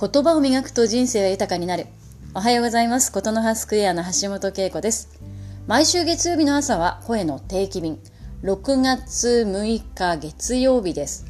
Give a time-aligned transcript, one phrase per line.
[0.00, 1.86] 言葉を磨くと人生は豊かになる。
[2.34, 3.12] おはようございます。
[3.12, 5.10] ことの葉スクエアの橋本恵子です。
[5.66, 7.98] 毎週月曜日の朝は声の定期便。
[8.42, 11.26] 6月6日月曜日です。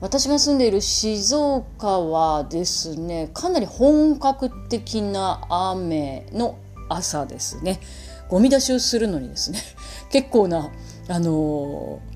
[0.00, 6.58] 私が住んでいる静岡はですね、かなり本格的な雨の
[6.90, 7.80] 朝ですね。
[8.28, 9.60] ゴミ出しをするのにですね、
[10.10, 10.70] 結構な、
[11.08, 12.11] あのー、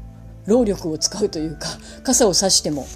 [0.46, 1.68] 労力を使うというか、
[2.02, 2.86] 傘を差しても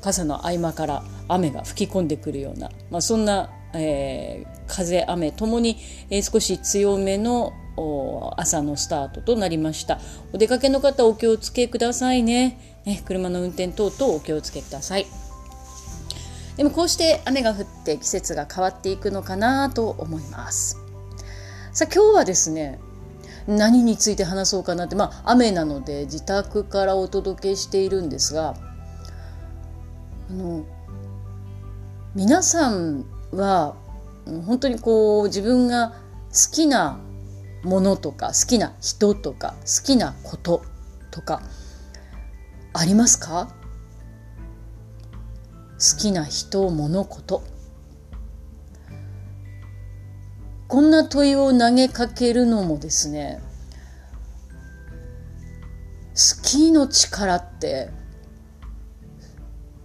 [0.00, 5.76] 傘の合間から雨が吹き込んでくるような、まあ、そんな、えー、風雨ともに、
[6.10, 7.52] えー、少し強めの
[8.36, 10.00] 朝のスタートとなりました。
[10.32, 12.80] お出かけの方お気をつけくださいね。
[12.84, 15.06] ね車の運転等々お気をつけください。
[16.56, 20.76] でもこうして雨が降って季節が変わっていくのかなと思います。
[21.72, 22.80] さあ今日はですね
[23.48, 28.54] 何について話そうかなってまあ雨なので自宅からお届けしているんですが
[30.30, 30.64] あの
[32.14, 33.74] 皆さんは
[34.46, 35.94] 本当にこう自分が
[36.28, 37.00] 好きな
[37.62, 40.62] ものとか好きな人とか好きなこと
[41.10, 41.42] とか
[42.74, 43.48] ありますか？
[45.78, 47.42] 好きな人物事
[50.66, 53.40] こんな問いを投げかけるのもですね
[56.18, 57.90] 好きの力って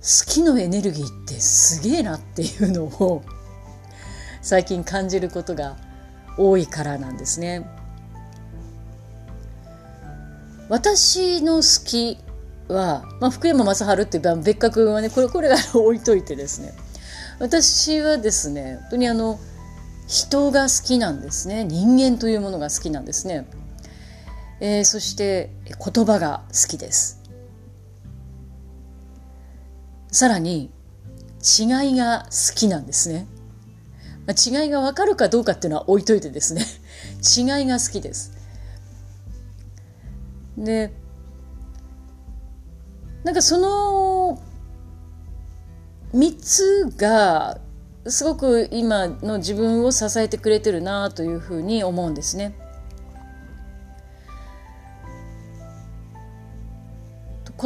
[0.02, 3.24] 好きのエネルギーってすげえなっていうのを
[4.42, 5.78] 最近感じることが
[6.36, 7.70] 多いからなんですね。
[10.70, 12.18] 私の好き
[12.68, 16.74] は、まあ、福山雅治っていう別格はねこれこれが置いといてですね。
[17.40, 19.40] 私はですね本当にあの
[20.08, 21.64] 人が好きなんですね。
[21.64, 23.46] 人間というものが好きなんですね、
[24.66, 27.22] えー、そして言葉が好きです
[30.08, 30.72] さらに
[31.60, 33.28] 違いが好きなんですね。
[34.26, 36.66] まあ違いがわかるかどうかっていうのは置いといてですね
[37.36, 38.32] 違いが好きです。
[40.58, 40.94] で
[43.26, 44.42] なんかその
[46.14, 47.60] 3つが
[48.06, 52.63] すごく今の自分を支えてくれてるなというふうに思うんですね。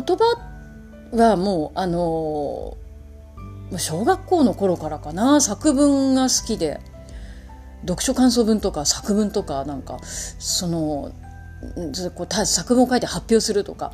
[0.01, 0.37] 言葉
[1.11, 2.77] はもうあの
[3.77, 5.41] 小学校の頃からかな。
[5.41, 6.79] 作文が好きで。
[7.81, 11.11] 読書感想文とか作文とかなんかその
[12.15, 13.93] こう作文を書いて発表するとか。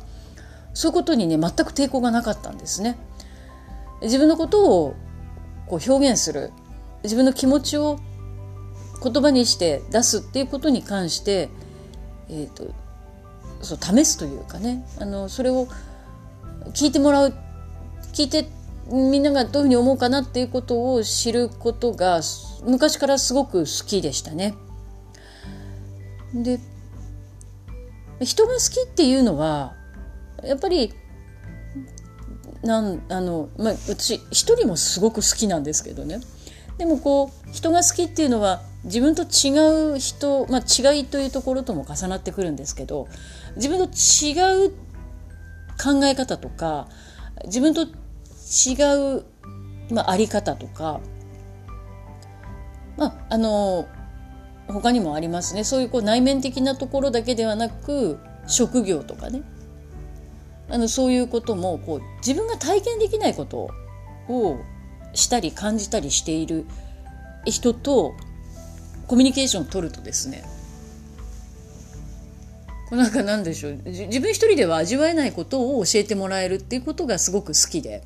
[0.74, 2.98] そういうことにね全く抵抗がなかったんですね。
[4.02, 4.94] 自分のことを
[5.68, 6.50] こう表現する。
[7.04, 8.00] 自分の気持ちを
[9.02, 11.48] 言葉にして出すっていうことに関して、
[12.28, 12.74] えーと、
[13.62, 14.84] そう試すというかね。
[14.98, 15.68] あのそれを
[16.72, 17.34] 聞いてもらう
[18.12, 18.48] 聞いて
[18.90, 22.20] みんながどういうふうに思うかなっていうことを知ることが
[22.64, 24.54] 昔からすごく好きでしたね。
[26.34, 26.60] で
[28.20, 29.74] 人が好きっていうのは
[30.42, 30.92] やっぱり
[32.62, 36.20] なんあの、まあ、私一人もすごく好きなんですけどね
[36.78, 43.08] でもこう人が好きっていうのは自分と違う人、まあ、違いというところとも重なってくるんですけど
[43.56, 44.72] 自分と違う
[45.84, 46.88] 考え方とか
[47.44, 49.24] 自分と違う、
[49.90, 51.00] まあ、あり方とか
[52.96, 53.86] まああの
[54.66, 55.62] 他にもありますね。
[55.62, 59.42] そういうこう内面的なところだけではなく職業とかね。
[60.70, 63.68] あのそういうこともこう自分が体験できないこと
[64.28, 64.58] を
[65.12, 66.64] したり感じたりしている
[67.44, 68.14] 人と
[69.06, 70.42] コミュニケーションを取るとですね
[72.94, 73.80] なんかなんでしょう。
[73.84, 78.02] 自分一人では味わえないことを教えてもらえるっていうことがすごく好きで。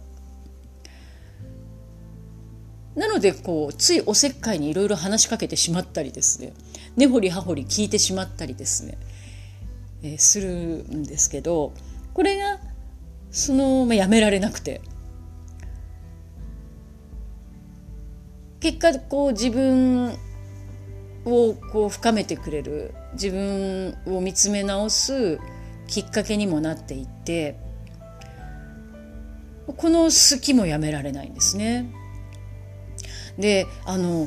[2.95, 6.53] なのでこうついおせっかいにいろいろ話しかけてしまったりですね。
[6.97, 8.99] 根掘り葉掘り聞いてしまったりですね、
[10.03, 11.73] えー、するんですけど
[12.13, 12.59] これが
[13.31, 14.81] その、まあ、やめられなくて。
[18.61, 20.19] 結果こう自分
[21.25, 25.39] をこう深めてくれる自分を見つめ直す
[25.87, 27.59] きっかけにもなっていって
[29.67, 31.91] この好きもやめられないんですね。
[33.39, 34.27] であの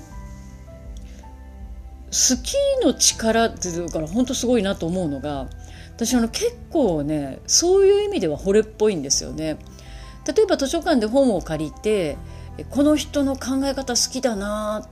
[2.11, 5.47] 好きの力っていうから本当すごいなと思うのが
[5.95, 9.57] 私あの結構ねそういう意味では惚れっぽいんですよね。
[10.25, 12.17] 例えば図書館で本を借りて
[12.69, 14.87] この人の考え方好きだな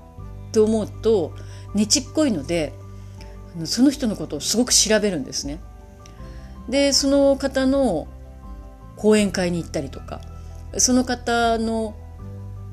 [0.50, 1.34] って思うと
[1.76, 2.74] ねちっこいので
[3.66, 5.60] その人のことをすごく調べるんですね。
[6.70, 8.08] でその方の
[8.96, 10.22] 講演会に行ったりとか
[10.78, 11.96] その方の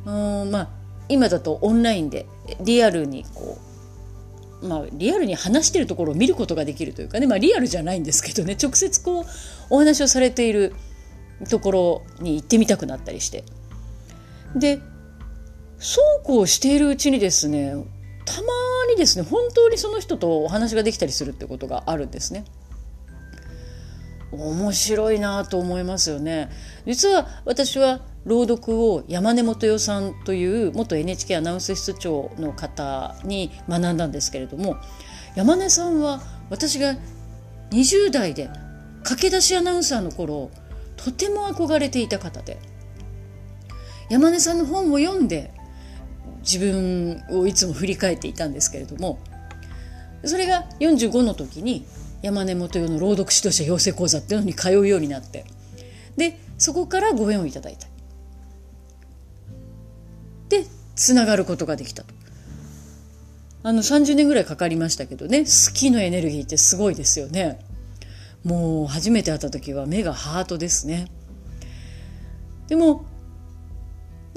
[0.04, 0.10] う
[0.44, 0.68] んまあ
[1.08, 2.26] 今だとオンラインで
[2.60, 3.58] リアルにこ
[4.62, 9.24] うまあリアルに話してるところを見ることができるというかねまあリアルじゃないんですけどね直接こう
[9.70, 10.74] お話をされている
[11.48, 13.44] ところに行ってみたくなったりして
[14.54, 14.80] で
[15.78, 17.74] そうこうしているうちにですね
[18.24, 18.48] たま
[18.96, 22.44] ですね本当にその人とお話ができたりするってことがあるんですね。
[24.32, 26.50] 面白いなと思いますよね。
[26.84, 34.76] 実は私は朗読を山根元代さんという元 NHK アナウンス室長の方に学んだんですけれども
[35.36, 36.20] 山根さんは
[36.50, 36.96] 私が
[37.70, 38.50] 20代で
[39.04, 40.50] 駆け出しアナウンサーの頃
[40.96, 42.58] とても憧れていた方で
[44.10, 45.52] 山根さんの本を読んで
[46.50, 49.18] 自分をいつも振り返っていたんですけれども
[50.24, 51.84] それが45の時に
[52.22, 55.44] 山根元代の朗読指導者養成講座っていうのに通うようになって
[56.16, 57.86] でそこからご縁をいただいた。
[60.48, 60.64] で
[60.94, 62.14] つながることができたと。
[63.62, 67.60] あの30年ぐらいかかりましたけどね好きのエネルギーってすごいですよね。
[68.44, 71.08] もう初めて会った時は目がハートですね。
[72.68, 73.04] でも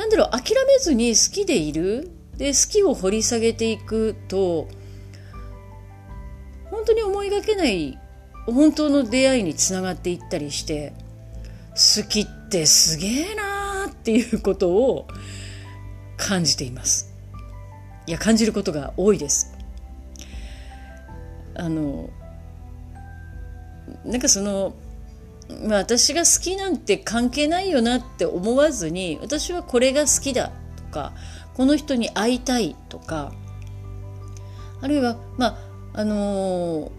[0.09, 2.11] だろう諦めずに好きでいる。
[2.37, 4.69] で好きを掘り下げていくと
[6.71, 7.99] 本当に思いがけない
[8.45, 10.93] 本当の出会いにつながっていったりして
[11.71, 15.07] 好きってすげえなーっていうことを
[16.15, 17.13] 感じています。
[18.07, 19.53] いや感じることが多いです。
[21.55, 22.09] あの
[24.05, 24.73] なんかその
[25.67, 31.13] まあ、私が好きなんて関係ないよなって思わずに私はこれが好きだとか
[31.55, 33.33] この人に会いたいとか
[34.81, 35.57] あるいはまあ
[35.93, 36.91] あのー、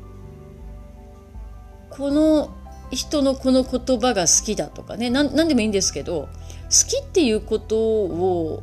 [1.91, 2.55] この
[2.91, 6.29] 人のこの言葉が好きだとかね何でもいいんですけど
[6.65, 8.63] 好きっていうことを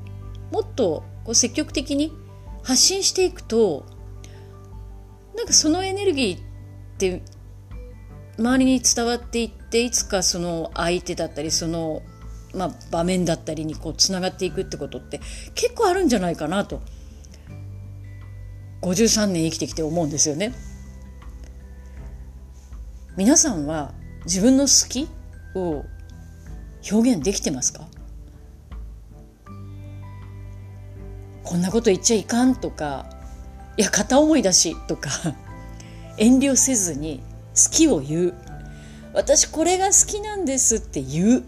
[0.51, 2.11] もっとこう積極的に
[2.63, 3.85] 発信していくと
[5.35, 6.39] なんかそのエネルギーっ
[6.97, 7.21] て
[8.37, 12.03] 周りに伝わっていっていつかその相手だったりその、
[12.53, 15.19] まあ、場面だったりにこうつながっていくってことって
[15.55, 16.81] 結構あるんじゃないかなと
[18.81, 20.53] 53年生きてきて思うんですよね。
[23.15, 23.93] 皆さんは
[24.25, 25.09] 自分の好き
[25.55, 25.83] を
[26.91, 27.87] 表現できてますか？
[31.43, 33.07] こんなこと言っちゃいかんとか
[33.77, 35.09] いや片思いだしとか
[36.17, 37.23] 遠慮せずに
[37.57, 38.33] 好きを言う。
[39.13, 41.45] 私これが好きなんですって言う。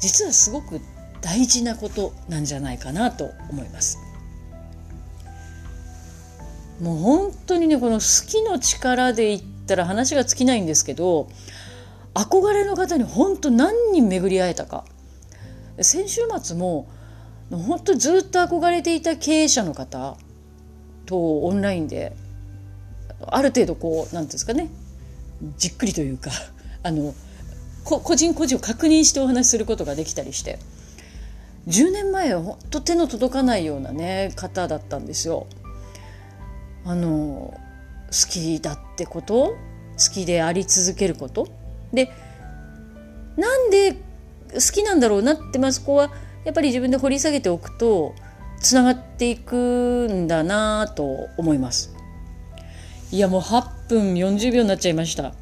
[0.00, 0.80] 実はすごく
[1.20, 3.98] 大事なことなんじゃないかなと思います。
[6.80, 11.28] もう本当にねこの好きの力で言ったら話が尽きないんですけど
[12.14, 14.84] 憧れの方に本当何人巡り会えたか。
[15.82, 16.88] 先週末も
[17.50, 20.16] 本当ずっと憧れていた経営者の方
[21.06, 22.14] とオンラインで
[23.26, 24.68] ある程度こう何んですかね
[25.56, 26.30] じっくりというか
[26.82, 27.14] あの
[27.84, 30.58] 個人個人を確認してお話しすることができたりして
[31.68, 35.46] 10年前は本当手の届かないようなね方だったんですよ。
[36.84, 37.54] あの
[38.10, 39.54] 好きだってこと
[39.98, 41.46] 好きであり続けること
[41.92, 42.10] で
[43.36, 43.92] なんで
[44.54, 46.10] 好きなんだろうなってまあそこは
[46.44, 48.14] やっぱり自分で掘り下げておくと
[48.60, 51.99] つながっていくんだなと思います。
[53.12, 55.34] いやもう8分40秒になっちゃいました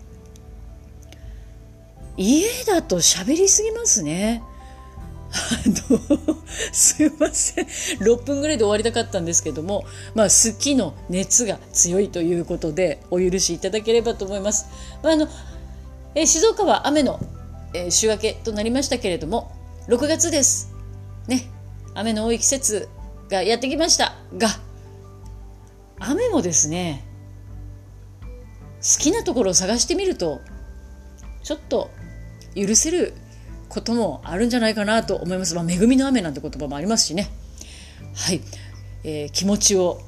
[2.16, 4.42] 家だと喋りすぎますね
[5.30, 6.00] あの
[6.72, 9.84] すいません6分ぐらいで終わりたかったんですけども、
[10.14, 14.66] まあ、好きの熱が強いということでお許しいただければと思います。
[15.02, 15.28] まあ、あの
[16.14, 17.20] え静岡は雨の、
[17.74, 19.52] えー、週明けとなりましたけれども
[19.88, 20.70] 6月です。
[21.26, 21.50] ね
[21.94, 22.88] 雨の多い季節
[23.28, 24.48] がやってきましたが
[25.98, 27.04] 雨もですね
[28.88, 30.40] 好きなところを探してみると
[31.42, 31.90] ちょっと
[32.54, 33.12] 許せる
[33.68, 35.54] こともあるんじゃないかなと思います。
[35.54, 37.28] まあ、恵みの雨なんて言葉もありますしね。
[38.14, 38.40] はい、
[39.04, 40.00] えー、気持ちを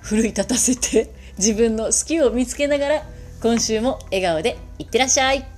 [0.00, 3.02] 奮い立たせて自分の好きを見つけながら
[3.42, 5.51] 今週も笑顔でいってらっしゃい。